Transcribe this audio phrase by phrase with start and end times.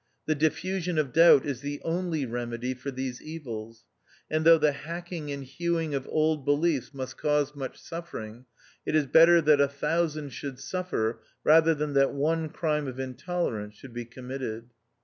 [0.25, 3.85] The diffusion of Doubt is the only remedy for these evils;
[4.31, 8.45] and though the hacking and hewing of old beliefs must cause much suffering,
[8.83, 13.75] it is better that a thousand should suffer rather than that one crime of intolerance
[13.75, 14.71] should be com mitted.